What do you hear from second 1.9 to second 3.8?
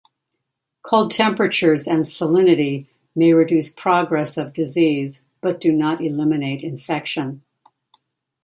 salinity may reduce